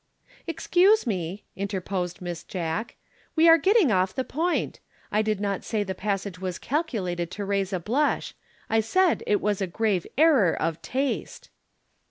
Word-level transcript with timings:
"Excuse 0.47 1.05
me," 1.05 1.45
interposed 1.55 2.21
Miss 2.23 2.43
Jack. 2.43 2.95
"We 3.35 3.47
are 3.47 3.59
getting 3.59 3.91
off 3.91 4.15
the 4.15 4.23
point. 4.23 4.79
I 5.11 5.21
did 5.21 5.39
not 5.39 5.63
say 5.63 5.83
the 5.83 5.93
passage 5.93 6.39
was 6.39 6.57
calculated 6.57 7.29
to 7.29 7.45
raise 7.45 7.71
a 7.71 7.79
blush, 7.79 8.33
I 8.67 8.79
said 8.79 9.21
it 9.27 9.41
was 9.41 9.61
a 9.61 9.67
grave 9.67 10.07
error 10.17 10.59
of 10.59 10.81
taste." 10.81 11.51